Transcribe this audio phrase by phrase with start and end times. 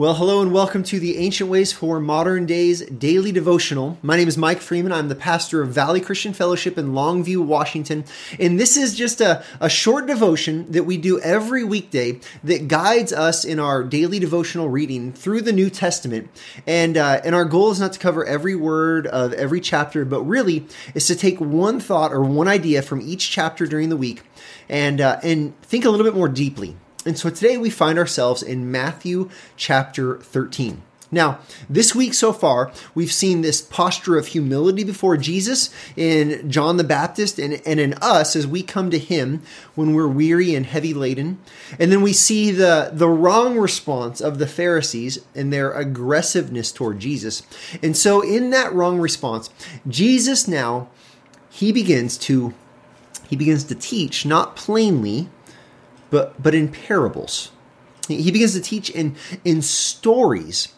[0.00, 3.98] Well, hello and welcome to the Ancient Ways for Modern Days Daily Devotional.
[4.00, 4.92] My name is Mike Freeman.
[4.92, 8.06] I'm the pastor of Valley Christian Fellowship in Longview, Washington.
[8.38, 13.12] And this is just a, a short devotion that we do every weekday that guides
[13.12, 16.30] us in our daily devotional reading through the New Testament.
[16.66, 20.22] And, uh, and our goal is not to cover every word of every chapter, but
[20.22, 24.22] really is to take one thought or one idea from each chapter during the week
[24.66, 26.74] and, uh, and think a little bit more deeply
[27.06, 30.82] and so today we find ourselves in Matthew chapter 13.
[31.12, 36.76] Now, this week so far, we've seen this posture of humility before Jesus in John
[36.76, 39.42] the Baptist and, and in us as we come to him
[39.74, 41.38] when we're weary and heavy laden.
[41.80, 47.00] And then we see the, the wrong response of the Pharisees and their aggressiveness toward
[47.00, 47.42] Jesus.
[47.82, 49.50] And so, in that wrong response,
[49.88, 50.88] Jesus now,
[51.50, 52.54] he begins to
[53.28, 55.28] he begins to teach not plainly
[56.10, 57.50] but but in parables.
[58.08, 60.68] He begins to teach in in stories.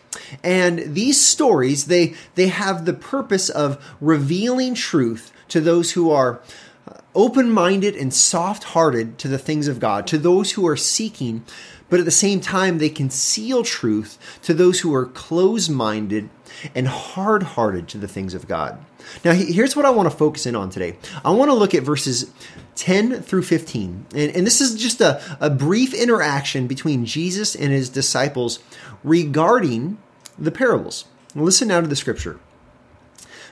[0.44, 6.40] And these stories they they have the purpose of revealing truth to those who are
[6.86, 11.44] uh, open-minded and soft-hearted to the things of God, to those who are seeking,
[11.88, 16.28] but at the same time they conceal truth to those who are close-minded
[16.74, 18.84] and hard-hearted to the things of God.
[19.24, 20.96] Now here's what I want to focus in on today.
[21.24, 22.32] I want to look at verses
[22.76, 24.06] 10 through 15.
[24.14, 28.58] And, and this is just a, a brief interaction between Jesus and his disciples
[29.04, 29.98] regarding
[30.38, 31.04] the parables.
[31.34, 32.40] Listen now to the scripture.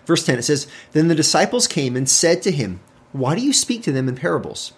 [0.06, 2.80] Verse 10 it says, Then the disciples came and said to him,
[3.12, 4.72] Why do you speak to them in parables?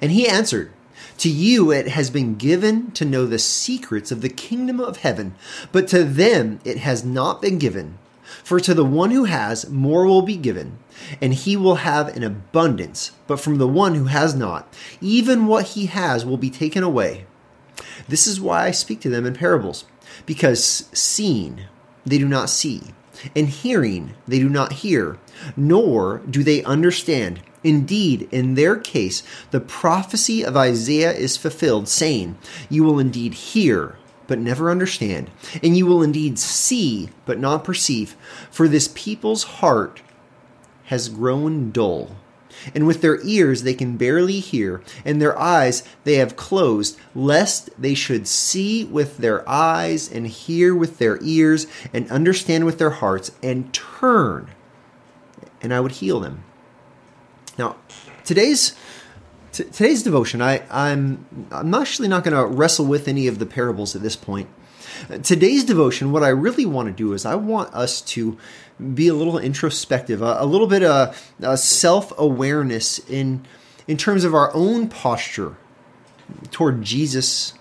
[0.00, 0.72] And he answered,
[1.18, 5.34] To you it has been given to know the secrets of the kingdom of heaven,
[5.72, 7.98] but to them it has not been given.
[8.44, 10.78] For to the one who has, more will be given,
[11.20, 13.12] and he will have an abundance.
[13.26, 17.26] But from the one who has not, even what he has will be taken away.
[18.08, 19.84] This is why I speak to them in parables,
[20.26, 21.62] because seeing
[22.04, 22.82] they do not see,
[23.36, 25.18] and hearing they do not hear,
[25.56, 27.42] nor do they understand.
[27.62, 32.38] Indeed, in their case, the prophecy of Isaiah is fulfilled, saying,
[32.70, 33.96] You will indeed hear
[34.30, 35.28] but never understand,
[35.60, 38.14] and you will indeed see, but not perceive.
[38.48, 40.02] For this people's heart
[40.84, 42.14] has grown dull.
[42.72, 47.70] And with their ears they can barely hear, and their eyes they have closed, lest
[47.76, 52.90] they should see with their eyes, and hear with their ears, and understand with their
[52.90, 54.46] hearts, and turn,
[55.60, 56.44] and I would heal them.
[57.58, 57.74] Now,
[58.24, 58.76] today's
[59.52, 63.46] T- today's devotion, I, I'm I'm actually not going to wrestle with any of the
[63.46, 64.48] parables at this point.
[65.22, 68.38] Today's devotion, what I really want to do is I want us to
[68.94, 71.12] be a little introspective, a, a little bit uh,
[71.42, 73.44] uh, of self awareness in
[73.88, 75.56] in terms of our own posture
[76.52, 77.54] toward Jesus,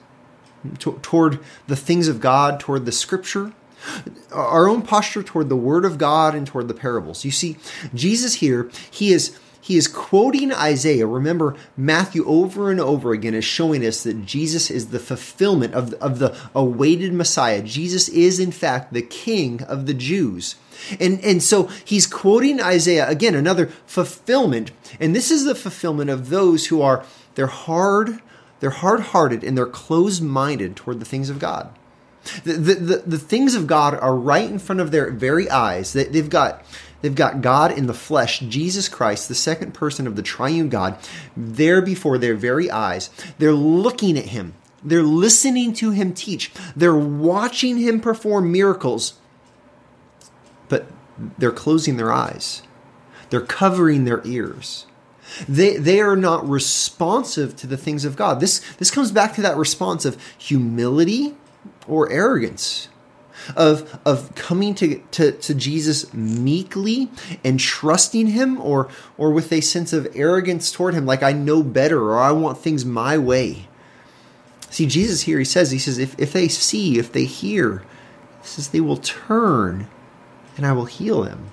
[0.80, 3.54] to, toward the things of God, toward the Scripture,
[4.32, 7.26] our own posture toward the Word of God, and toward the parables.
[7.26, 7.58] You see,
[7.96, 11.06] Jesus here, he is he is quoting Isaiah.
[11.06, 15.94] Remember, Matthew over and over again is showing us that Jesus is the fulfillment of,
[15.96, 17.62] of the awaited Messiah.
[17.62, 20.56] Jesus is, in fact, the King of the Jews.
[21.00, 24.72] And, and so he's quoting Isaiah again, another fulfillment.
[25.00, 27.04] And this is the fulfillment of those who are,
[27.36, 28.22] they're hard,
[28.62, 31.70] they're hard hearted, and they're closed minded toward the things of God.
[32.44, 35.94] The, the, the, the, things of God are right in front of their very eyes.
[35.94, 36.64] They, they've got
[37.02, 40.98] They've got God in the flesh, Jesus Christ, the second person of the triune God,
[41.36, 43.10] there before their very eyes.
[43.38, 44.54] They're looking at him.
[44.84, 46.52] They're listening to him teach.
[46.76, 49.14] They're watching him perform miracles.
[50.68, 50.88] But
[51.38, 52.64] they're closing their eyes.
[53.30, 54.86] They're covering their ears.
[55.48, 58.40] They, they are not responsive to the things of God.
[58.40, 61.36] This, this comes back to that response of humility
[61.88, 62.90] or arrogance
[63.56, 67.10] of of coming to, to, to Jesus meekly
[67.44, 71.64] and trusting him or or with a sense of arrogance toward him, like I know
[71.64, 73.68] better or I want things my way.
[74.70, 77.80] See, Jesus here, he says, he says, if, if they see, if they hear,
[78.42, 79.88] he says they will turn
[80.56, 81.50] and I will heal them.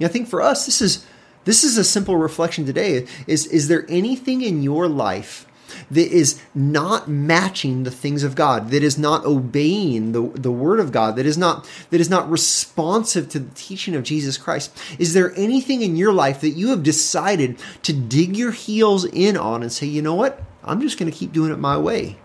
[0.00, 1.04] I think for us, this is
[1.44, 3.06] this is a simple reflection today.
[3.26, 5.46] Is is there anything in your life
[5.90, 10.80] that is not matching the things of God, that is not obeying the, the word
[10.80, 14.76] of God, that is not that is not responsive to the teaching of Jesus Christ?
[14.98, 19.36] Is there anything in your life that you have decided to dig your heels in
[19.36, 20.42] on and say, you know what?
[20.64, 22.18] I'm just going to keep doing it my way.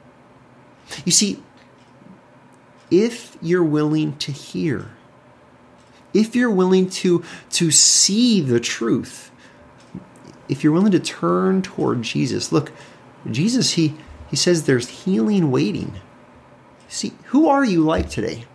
[1.05, 1.41] You see,
[2.91, 4.91] if you're willing to hear,
[6.13, 9.31] if you're willing to to see the truth,
[10.49, 12.71] if you're willing to turn toward Jesus, look,
[13.29, 13.95] Jesus, he,
[14.29, 15.99] he says there's healing waiting.
[16.87, 18.45] See, who are you like today?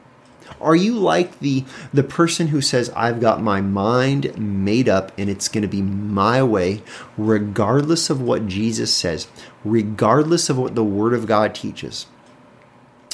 [0.61, 5.31] Are you like the the person who says I've got my mind made up and
[5.31, 6.82] it's going to be my way
[7.17, 9.29] regardless of what Jesus says,
[9.65, 12.06] regardless of what the word of God teaches?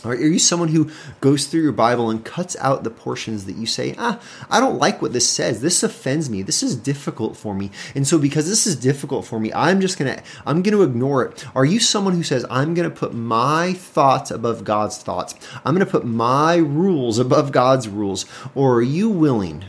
[0.04, 0.90] Are you someone who
[1.20, 4.20] goes through your Bible and cuts out the portions that you say, ah,
[4.50, 5.60] I don't like what this says.
[5.60, 6.42] This offends me.
[6.42, 7.70] This is difficult for me.
[7.94, 11.46] And so because this is difficult for me, I'm just to, I'm to ignore it.
[11.54, 15.34] Are you someone who says, I'm to put my thoughts above God's thoughts?
[15.64, 18.26] I'm to put my rules above God's rules.
[18.54, 19.64] Or are you willing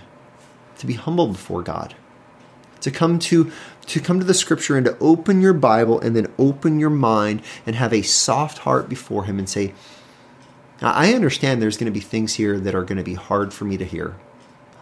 [0.77, 1.95] to be humble before God?
[2.81, 3.51] To come to
[3.88, 7.41] to come to the scripture and to open your Bible and then open your mind
[7.65, 9.73] and have a soft heart before him and say,
[10.81, 13.66] I understand there's going to be things here that are going to be hard for
[13.66, 14.16] me to hear.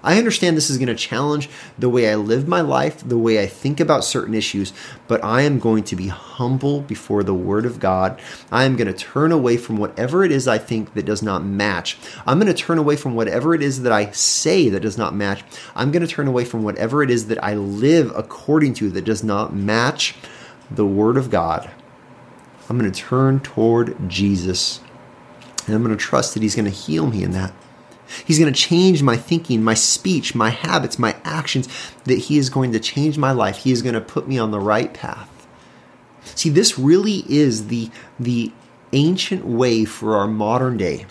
[0.04, 1.50] I understand this is going to challenge
[1.80, 4.74] the way I live my life, the way I think about certain issues,
[5.08, 8.20] but I am going to be humble before the Word of God.
[8.52, 11.46] I am going to turn away from whatever it is I think that does not
[11.46, 11.98] match.
[12.26, 15.16] I'm going to turn away from whatever it is that I say that does not
[15.16, 15.42] match.
[15.74, 19.06] I'm going to turn away from whatever it is that I live according to that
[19.06, 20.16] does not match
[20.70, 21.72] the Word of God.
[22.70, 24.82] I'm going to turn toward Jesus
[25.66, 27.54] and I'm going to trust that He's going to heal me in that.
[28.26, 31.68] He's going to change my thinking, my speech, my habits, my actions,
[32.04, 33.58] that He is going to change my life.
[33.58, 35.30] He is going to put me on the right path.
[36.36, 37.90] See, this really is the,
[38.20, 38.52] the
[38.92, 41.06] ancient way for our modern day.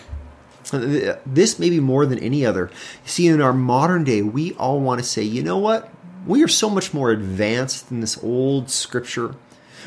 [0.71, 2.71] This may be more than any other.
[3.05, 5.91] See, in our modern day, we all want to say, you know what?
[6.25, 9.35] We are so much more advanced than this old scripture.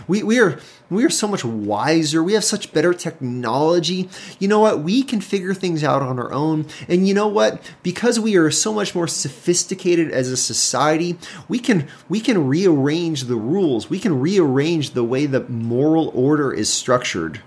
[0.07, 0.59] We, we are
[0.89, 2.23] we are so much wiser.
[2.23, 4.09] We have such better technology.
[4.39, 4.81] You know what?
[4.81, 6.67] We can figure things out on our own.
[6.89, 7.61] And you know what?
[7.83, 13.25] Because we are so much more sophisticated as a society, we can we can rearrange
[13.25, 13.91] the rules.
[13.91, 17.43] We can rearrange the way the moral order is structured.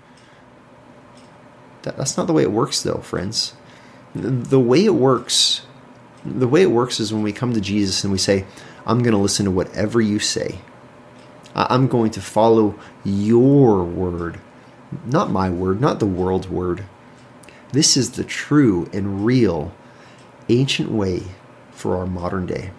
[1.82, 3.54] That, that's not the way it works though, friends.
[4.14, 5.62] The way it works
[6.24, 8.44] the way it works is when we come to Jesus and we say,
[8.86, 10.60] I'm going to listen to whatever you say.
[11.54, 14.40] I'm going to follow your word,
[15.04, 16.84] not my word, not the world's word.
[17.72, 19.72] This is the true and real
[20.48, 21.22] ancient way
[21.70, 22.70] for our modern day.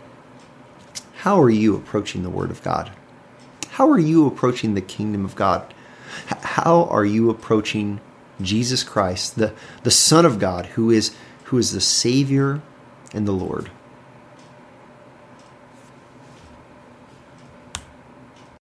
[1.22, 2.92] How are you approaching the Word of God?
[3.72, 5.74] How are you approaching the kingdom of God?
[6.28, 8.02] How are you approaching
[8.42, 9.54] Jesus Christ, the,
[9.84, 11.16] the Son of God, who is,
[11.46, 12.62] who is the Savior
[13.14, 13.70] and the Lord?